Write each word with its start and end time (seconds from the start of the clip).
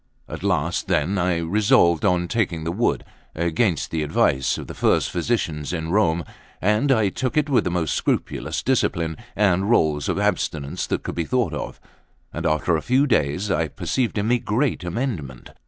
At 0.27 0.41
last, 0.41 0.87
then, 0.87 1.19
I 1.19 1.37
resolved 1.37 2.03
on 2.03 2.27
taking 2.27 2.63
the 2.63 2.71
wood, 2.71 3.03
against 3.35 3.91
the 3.91 4.01
advice 4.01 4.57
of 4.57 4.65
the 4.65 4.73
first 4.73 5.11
physicians 5.11 5.71
in 5.73 5.91
Rome; 5.91 6.23
and 6.59 6.91
I 6.91 7.09
took 7.09 7.37
it 7.37 7.47
with 7.51 7.65
the 7.65 7.69
most 7.69 7.93
scrupulous 7.93 8.63
discipline 8.63 9.15
and 9.35 9.69
rules 9.69 10.09
of 10.09 10.17
abstinence 10.17 10.87
that 10.87 11.03
could 11.03 11.13
be 11.13 11.25
thought 11.25 11.53
of; 11.53 11.79
and 12.33 12.47
after 12.47 12.75
a 12.75 12.81
few 12.81 13.05
days, 13.05 13.51
I 13.51 13.67
perceived 13.67 14.17
in 14.17 14.27
me 14.29 14.37
a 14.37 14.39
great 14.39 14.83
amendment. 14.83 15.51